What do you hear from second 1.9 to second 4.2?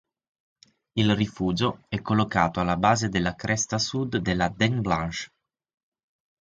collocato alla base della cresta sud